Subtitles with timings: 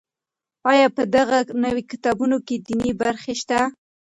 [0.71, 3.59] آیا په دغه نوي کتابتون کې دیني برخې شته؟